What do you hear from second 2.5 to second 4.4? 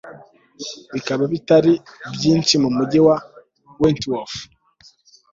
mumujyi wa Wentworth